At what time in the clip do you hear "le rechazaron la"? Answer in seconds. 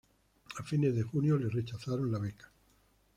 1.37-2.17